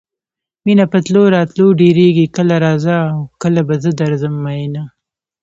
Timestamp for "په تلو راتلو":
0.91-1.65